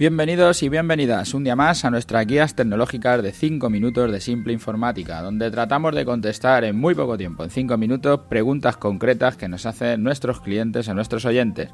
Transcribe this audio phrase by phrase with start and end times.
[0.00, 4.54] Bienvenidos y bienvenidas un día más a nuestras guías tecnológicas de 5 minutos de simple
[4.54, 9.46] informática, donde tratamos de contestar en muy poco tiempo, en 5 minutos, preguntas concretas que
[9.46, 11.68] nos hacen nuestros clientes o nuestros oyentes.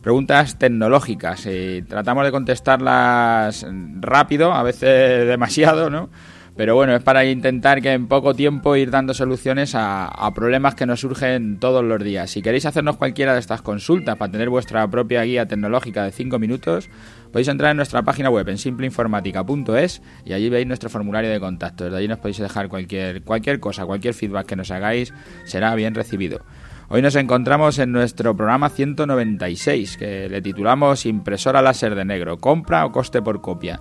[0.00, 3.66] Preguntas tecnológicas y tratamos de contestarlas
[4.00, 6.08] rápido, a veces demasiado, ¿no?
[6.56, 10.86] Pero bueno, es para intentar que en poco tiempo ir dando soluciones a, problemas que
[10.86, 12.30] nos surgen todos los días.
[12.30, 16.38] Si queréis hacernos cualquiera de estas consultas para tener vuestra propia guía tecnológica de 5
[16.38, 16.88] minutos,
[17.30, 21.84] podéis entrar en nuestra página web en simpleinformática.es y allí veis nuestro formulario de contacto.
[21.84, 25.12] Desde allí nos podéis dejar cualquier, cualquier cosa, cualquier feedback que nos hagáis
[25.44, 26.40] será bien recibido.
[26.88, 32.86] Hoy nos encontramos en nuestro programa 196, que le titulamos Impresora láser de negro, compra
[32.86, 33.80] o coste por copia.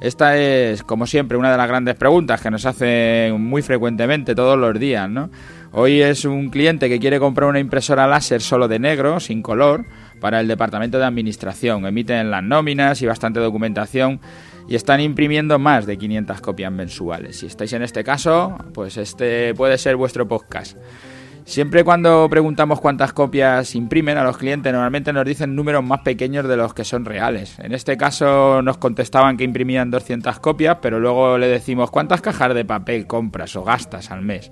[0.00, 4.58] Esta es, como siempre, una de las grandes preguntas que nos hacen muy frecuentemente todos
[4.58, 5.30] los días, ¿no?
[5.72, 9.86] Hoy es un cliente que quiere comprar una impresora láser solo de negro, sin color,
[10.20, 11.86] para el departamento de administración.
[11.86, 14.20] Emiten las nóminas y bastante documentación
[14.68, 17.38] y están imprimiendo más de 500 copias mensuales.
[17.38, 20.76] Si estáis en este caso, pues este puede ser vuestro podcast.
[21.46, 26.46] Siempre cuando preguntamos cuántas copias imprimen a los clientes, normalmente nos dicen números más pequeños
[26.48, 27.56] de los que son reales.
[27.60, 32.52] En este caso nos contestaban que imprimían 200 copias, pero luego le decimos cuántas cajas
[32.52, 34.50] de papel compras o gastas al mes.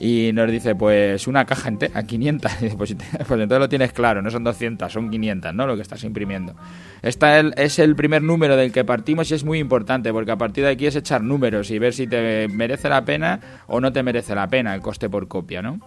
[0.00, 2.52] Y nos dice, pues una caja entera, 500.
[2.78, 5.66] pues, pues, entonces lo tienes claro, no son 200, son 500, ¿no?
[5.66, 6.54] Lo que estás imprimiendo.
[7.02, 7.26] Este
[7.62, 10.70] es el primer número del que partimos y es muy importante porque a partir de
[10.70, 14.34] aquí es echar números y ver si te merece la pena o no te merece
[14.34, 15.80] la pena el coste por copia, ¿no?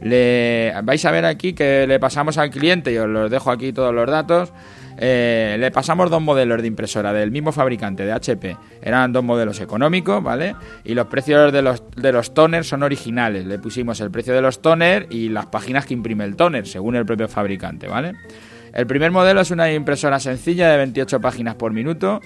[0.00, 3.72] Le, vais a ver aquí que le pasamos al cliente, y os los dejo aquí
[3.72, 4.52] todos los datos.
[4.98, 8.56] Eh, le pasamos dos modelos de impresora del mismo fabricante de HP.
[8.82, 10.54] Eran dos modelos económicos, ¿vale?
[10.84, 13.46] Y los precios de los, de los toners son originales.
[13.46, 16.96] Le pusimos el precio de los toners y las páginas que imprime el toner, según
[16.96, 18.14] el propio fabricante, ¿vale?
[18.72, 22.20] El primer modelo es una impresora sencilla de 28 páginas por minuto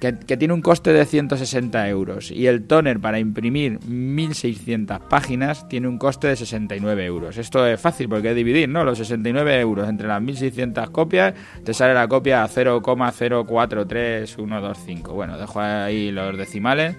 [0.00, 5.88] que, tiene un coste de 160 euros y el toner para imprimir 1600 páginas tiene
[5.88, 7.36] un coste de 69 euros.
[7.38, 8.84] Esto es fácil porque es dividir, ¿no?
[8.84, 11.34] Los 69 euros entre las 1600 copias
[11.64, 15.12] te sale la copia a 0,043125.
[15.12, 16.96] Bueno, dejo ahí los decimales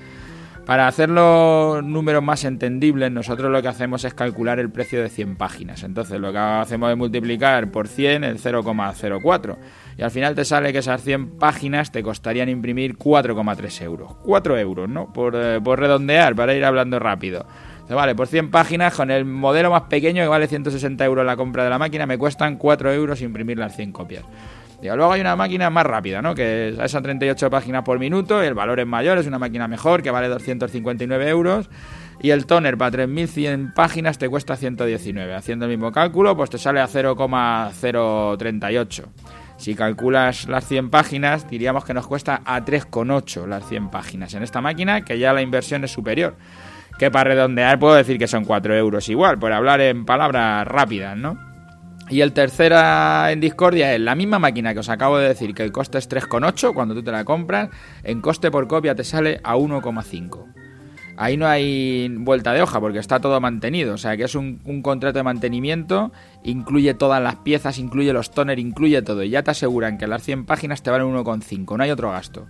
[0.67, 5.07] para hacer los números más entendibles, nosotros lo que hacemos es calcular el precio de
[5.07, 5.81] 100 páginas.
[5.83, 9.55] Entonces lo que hacemos es multiplicar por 100 el 0,04.
[9.97, 14.15] Y al final te sale que esas 100 páginas te costarían imprimir 4,3 euros.
[14.25, 15.03] 4 euros, ¿no?
[15.03, 17.45] Eh, por, redondear, para ir hablando rápido.
[17.89, 21.63] vale, por 100 páginas, con el modelo más pequeño que vale 160 euros la compra
[21.63, 24.25] de la máquina, me cuestan 4 euros imprimir las 100 copias
[24.81, 26.35] luego hay una máquina más rápida, ¿no?
[26.35, 30.03] Que es a 38 páginas por minuto, el valor es mayor, es una máquina mejor,
[30.03, 31.69] que vale 259 euros.
[32.19, 35.35] Y el toner para 3100 páginas te cuesta 119.
[35.35, 39.03] Haciendo el mismo cálculo, pues te sale a 0,038.
[39.57, 44.43] Si calculas las 100 páginas, diríamos que nos cuesta a 3,8 las 100 páginas en
[44.43, 46.37] esta máquina, que ya la inversión es superior.
[46.97, 51.17] Que para redondear puedo decir que son 4 euros igual, por hablar en palabras rápidas,
[51.17, 51.46] ¿no?
[52.09, 55.63] Y el tercera en discordia es la misma máquina que os acabo de decir que
[55.63, 57.69] el coste es 3,8 cuando tú te la compras,
[58.03, 60.45] en coste por copia te sale a 1,5.
[61.17, 64.59] Ahí no hay vuelta de hoja porque está todo mantenido, o sea que es un,
[64.83, 66.13] contrato de mantenimiento,
[66.43, 70.23] incluye todas las piezas, incluye los toner, incluye todo y ya te aseguran que las
[70.23, 72.47] 100 páginas te valen 1,5, no hay otro gasto.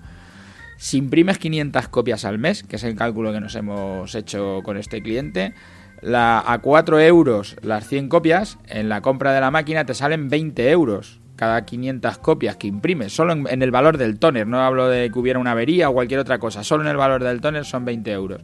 [0.76, 4.78] Si imprimes 500 copias al mes, que es el cálculo que nos hemos hecho con
[4.78, 5.56] este cliente,
[6.02, 10.30] la, a 4 euros las 100 copias, en la compra de la máquina te salen
[10.30, 14.90] 20 euros cada 500 copias que imprimes, solo en, el valor del toner, no hablo
[14.90, 17.64] de que hubiera una avería o cualquier otra cosa, solo en el valor del toner
[17.64, 18.42] son 20 euros.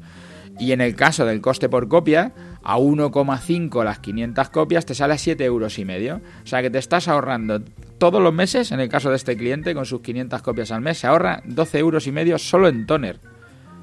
[0.59, 2.31] Y en el caso del coste por copia,
[2.63, 6.21] a 1,5 las 500 copias te sale a 7 euros y medio.
[6.43, 7.63] O sea que te estás ahorrando
[7.97, 10.99] todos los meses, en el caso de este cliente, con sus 500 copias al mes,
[10.99, 13.19] se ahorra 12 euros y medio solo en toner.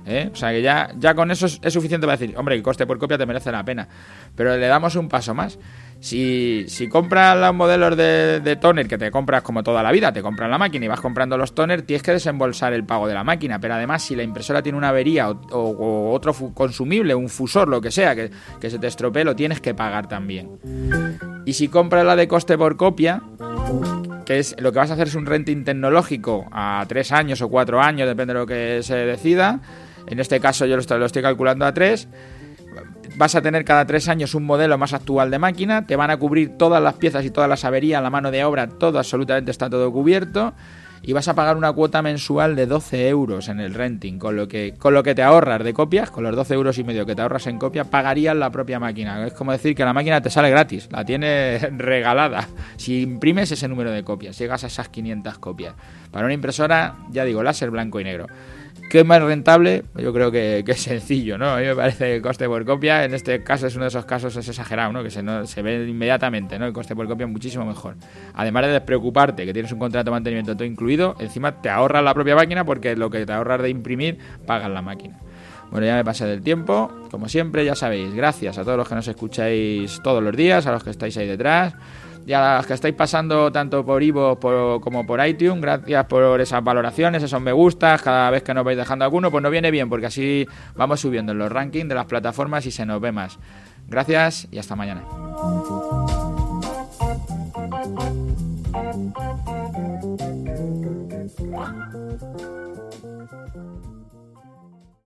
[0.06, 0.30] ¿Eh?
[0.32, 2.98] O sea que ya, ya con eso es, suficiente para decir, hombre, el coste por
[2.98, 3.88] copia te merece la pena.
[4.34, 5.58] Pero le damos un paso más.
[6.00, 10.12] Si, si compras los modelos de, de, toner que te compras como toda la vida,
[10.12, 13.14] te compras la máquina y vas comprando los toner, tienes que desembolsar el pago de
[13.14, 13.60] la máquina.
[13.60, 17.90] Pero además, si la impresora tiene una avería o, otro consumible, un fusor, lo que
[17.90, 18.30] sea, que,
[18.60, 20.58] que se te estropee, lo tienes que pagar también.
[21.44, 23.22] Y si compras la de coste por copia,
[24.24, 27.48] que es lo que vas a hacer es un renting tecnológico a tres años o
[27.48, 29.60] cuatro años, depende de lo que se decida
[30.10, 32.08] en este caso yo lo estoy, calculando a 3.
[33.16, 36.16] Vas a tener cada tres años un modelo más actual de máquina, te van a
[36.16, 39.68] cubrir todas las piezas y todas las averías, la mano de obra, todo absolutamente está
[39.68, 40.54] todo cubierto.
[41.02, 44.48] y vas a pagar una cuota mensual de 12 euros en el renting, con lo
[44.48, 47.14] que, con lo que te ahorras de copias, con los 12 euros y medio que
[47.14, 49.26] te ahorras en copia, pagarías la propia máquina.
[49.26, 52.48] Es como decir que la máquina te sale gratis, la tienes regalada.
[52.76, 55.74] Si imprimes ese número de copias, llegas a esas 500 copias.
[56.10, 58.26] Para una impresora, ya digo, láser blanco y negro.
[58.90, 59.84] ¿Qué es más rentable?
[59.94, 61.50] Yo creo que, es sencillo, ¿no?
[61.50, 64.04] A mí me parece el coste por copia, en este caso es uno de esos
[64.04, 65.04] casos es exagerado, ¿no?
[65.04, 66.66] Que se, se ve inmediatamente, ¿no?
[66.66, 67.94] El coste por copia es muchísimo mejor.
[68.34, 72.14] Además de despreocuparte que tienes un contrato de mantenimiento todo incluido, encima te ahorras la
[72.14, 75.20] propia máquina porque lo que te ahorras de imprimir, pagas la máquina.
[75.70, 76.90] Bueno, ya me pasé del tiempo.
[77.12, 80.72] Como siempre, ya sabéis, gracias a todos los que nos escucháis todos los días, a
[80.72, 81.74] los que estáis ahí detrás
[82.26, 84.38] y a las que estáis pasando tanto por Ivo
[84.80, 88.76] como por iTunes, gracias por esas valoraciones, esos me gustas, cada vez que nos vais
[88.76, 92.06] dejando alguno, pues nos viene bien porque así vamos subiendo en los rankings de las
[92.06, 93.38] plataformas y se nos ve más.
[93.88, 95.02] Gracias y hasta mañana.